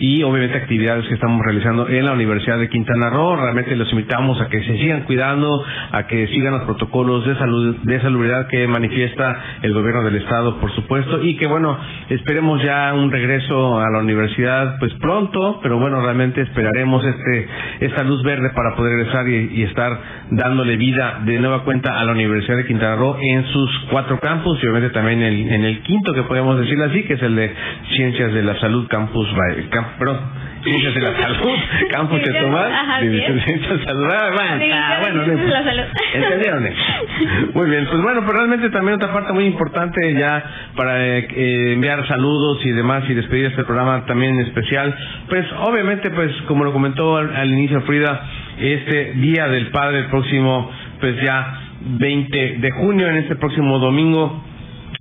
[0.00, 3.36] y obviamente actividades que estamos realizando en la Universidad de Quintana Roo.
[3.36, 7.76] Realmente los invitamos a que se sigan cuidando, a que sigan los protocolos de salud,
[7.82, 12.94] de salubridad que manifiesta el gobierno del estado, por supuesto, y que bueno, esperemos ya
[12.94, 17.48] un regreso a la universidad, pues pronto, pero bueno, realmente esperaremos este
[17.80, 19.98] esta luz verde para poder regresar y, estar
[20.30, 24.58] dándole vida de nueva cuenta a la Universidad de Quintana Roo en sus cuatro campus
[24.62, 27.52] y obviamente también en en el quinto que podemos decirlo así, que es el de
[27.96, 30.18] Ciencias de la Salud Campus, Valle- Cam- perdón,
[30.62, 31.58] Ciencias de la Salud,
[31.90, 35.64] Campus Chetumal, ajá, División de Ciencias bueno, ah, bueno, de la.
[35.64, 35.84] Salud.
[36.14, 36.68] ¿Entendieron?
[37.54, 40.42] Muy bien, pues bueno, pero realmente también otra parte muy importante ya
[40.76, 44.94] para eh, eh, enviar saludos y demás y despedir este programa también especial,
[45.28, 48.22] pues obviamente pues como lo comentó al, al inicio Frida,
[48.58, 54.42] este Día del Padre el próximo pues ya 20 de junio en este próximo domingo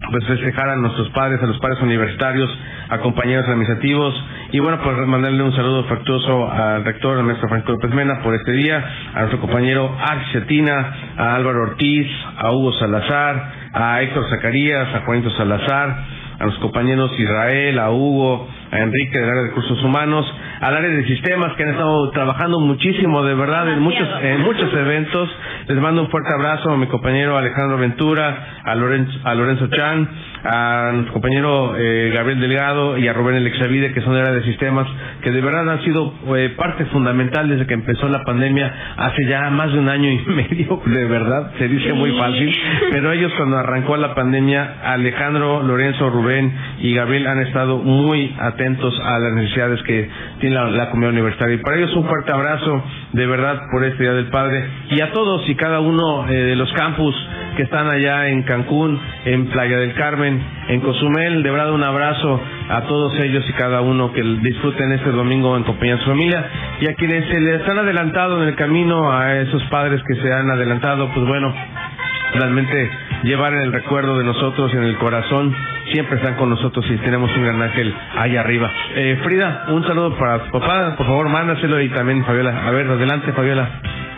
[0.09, 2.49] pues festejar a nuestros padres, a los padres universitarios,
[2.91, 4.13] a compañeros administrativos
[4.51, 8.35] y bueno, pues mandarle un saludo afectuoso al rector, al maestro Francisco López Mena por
[8.35, 8.83] este día,
[9.13, 15.01] a nuestro compañero Arch Cetina, a Álvaro Ortiz, a Hugo Salazar, a Héctor Zacarías, a
[15.05, 16.03] Juanito Salazar,
[16.37, 20.25] a los compañeros Israel, a Hugo, a Enrique del área de recursos humanos,
[20.59, 24.73] al área de sistemas que han estado trabajando muchísimo, de verdad, en muchos, en muchos
[24.73, 25.29] eventos.
[25.67, 30.09] Les mando un fuerte abrazo a mi compañero Alejandro Ventura, a Lorenzo, a Lorenzo Chan,
[30.43, 34.43] a nuestro compañero eh, Gabriel Delgado y a Rubén Elexavide, que son del área de
[34.43, 34.87] sistemas,
[35.21, 39.49] que de verdad han sido eh, parte fundamental desde que empezó la pandemia hace ya
[39.49, 42.55] más de un año y medio, de verdad, se dice muy fácil,
[42.91, 48.99] pero ellos cuando arrancó la pandemia, Alejandro, Lorenzo, Rubén y Gabriel han estado muy atentos
[49.03, 51.55] a las necesidades que tiene la, la comunidad universitaria.
[51.55, 52.83] Y para ellos un fuerte abrazo,
[53.13, 54.65] de verdad, por este Día del Padre.
[54.89, 57.15] Y a todos y cada uno eh, de los campus
[57.55, 62.39] que están allá en Cancún, en Playa del Carmen, en Cozumel, de verdad un abrazo
[62.69, 66.45] a todos ellos y cada uno que disfruten este domingo en compañía de su familia.
[66.79, 70.33] Y a quienes se les han adelantado en el camino, a esos padres que se
[70.33, 71.53] han adelantado, pues bueno,
[72.33, 72.89] realmente
[73.23, 75.53] llevar el recuerdo de nosotros en el corazón
[75.91, 78.71] siempre están con nosotros y tenemos un gran ángel ahí arriba.
[78.95, 82.67] Eh, Frida, un saludo para tu papá, por favor, mándaselo y también Fabiola.
[82.67, 83.69] A ver, adelante, Fabiola.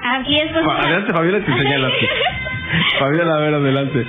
[0.03, 0.65] Así es, pues.
[0.67, 1.91] Adelante, Fabiola, te señalas.
[2.99, 4.07] Fabiola, a ver, adelante.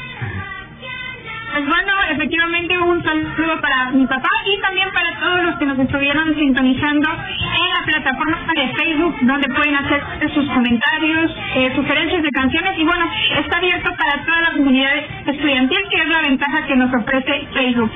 [1.55, 5.79] Pues bueno, efectivamente un saludo para mi papá y también para todos los que nos
[5.79, 10.03] estuvieron sintonizando en la plataforma de Facebook, donde pueden hacer
[10.35, 14.95] sus comentarios, eh, sugerencias de canciones y bueno, está abierto para toda la comunidad
[15.27, 17.93] estudiantil, que es la ventaja que nos ofrece Facebook.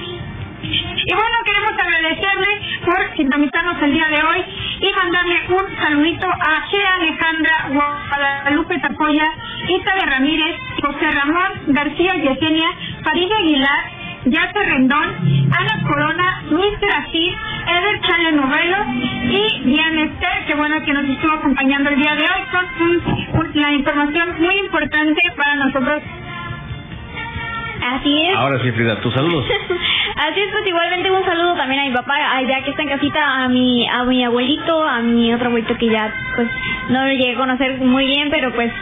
[1.10, 4.44] Y bueno, queremos agradecerle por sintonizarnos el día de hoy
[4.80, 9.24] y mandarle un saludito a Gia Alejandra Guadalupe Tapoya,
[9.68, 12.68] Italia Ramírez, José Ramón García Yesenia,
[13.04, 13.84] Farid Aguilar,
[14.26, 15.08] Yace Rendón,
[15.50, 17.34] Ana Corona, Luis Brasil,
[17.66, 18.76] Eder Chale Novelo
[19.32, 23.40] y Diana Esther, que bueno que nos estuvo acompañando el día de hoy con un-
[23.40, 26.02] un- la información muy importante para nosotros.
[27.80, 28.36] Así es.
[28.36, 29.46] Ahora sí, Frida, tus saludos.
[30.18, 33.20] Así es, pues igualmente un saludo también a mi papá, ya que está en casita,
[33.22, 36.48] a mi, a mi abuelito, a mi otro abuelito que ya pues
[36.88, 38.72] no lo llegué a conocer muy bien, pero pues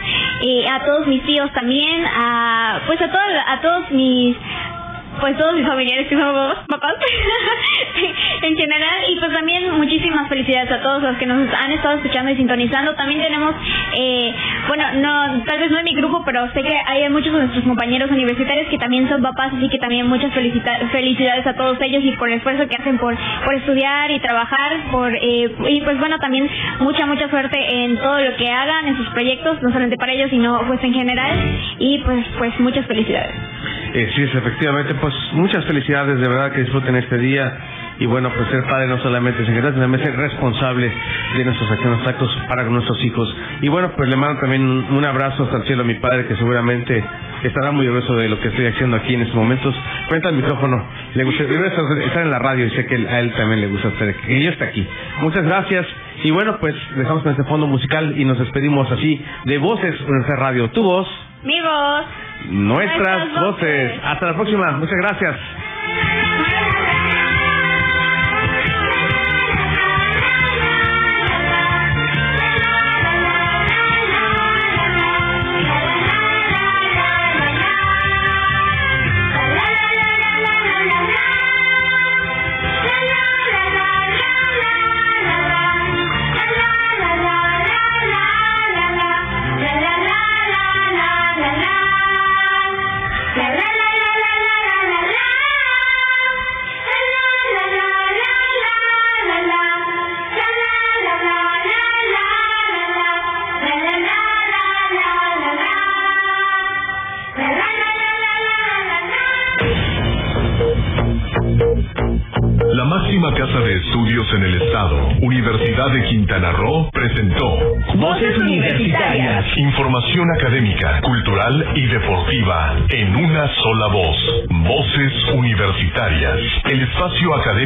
[0.41, 4.35] eh, a todos mis tíos también, a pues a todos, a todos mis
[5.19, 6.33] pues todos mis familiares que son
[6.67, 6.95] papás,
[8.41, 12.31] en general y pues también muchísimas felicidades a todos los que nos han estado escuchando
[12.31, 12.93] y sintonizando.
[12.95, 13.55] También tenemos,
[13.95, 14.33] eh,
[14.67, 17.63] bueno, no, tal vez no en mi grupo, pero sé que hay muchos de nuestros
[17.63, 22.11] compañeros universitarios que también son papás, así que también muchas felicidades a todos ellos y
[22.17, 23.15] por el esfuerzo que hacen por,
[23.45, 26.49] por estudiar y trabajar, por eh, y pues bueno, también
[26.79, 30.29] mucha, mucha suerte en todo lo que hagan, en sus proyectos, no solamente para ellos,
[30.29, 31.37] sino pues en general
[31.79, 33.35] y pues, pues muchas felicidades.
[33.93, 37.57] Eh, sí, efectivamente, pues muchas felicidades, de verdad que disfruten este día
[37.99, 40.91] y bueno, pues ser padre no solamente es sino también ser responsable
[41.35, 43.35] de nuestros acciones actos para nuestros hijos.
[43.61, 46.35] Y bueno, pues le mando también un, abrazo hasta el cielo a mi padre que
[46.35, 47.03] seguramente
[47.43, 49.73] estará muy orgulloso de lo que estoy haciendo aquí en estos momentos.
[50.09, 50.83] Cuenta el micrófono,
[51.15, 54.13] le gusta estar en la radio y sé que a él también le gusta estar
[54.13, 54.87] que yo esté aquí.
[55.21, 55.87] Muchas gracias
[56.23, 60.37] y bueno, pues dejamos con este fondo musical y nos despedimos así de Voces en
[60.37, 60.69] Radio.
[60.69, 61.07] Tu voz.
[61.43, 62.26] Mi voz.
[62.45, 63.99] Nuestras, voces.
[64.03, 64.71] Hasta la próxima.
[64.71, 65.35] Muchas gracias.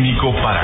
[0.01, 0.60] Académico para